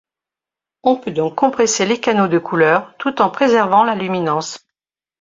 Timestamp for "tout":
2.97-3.21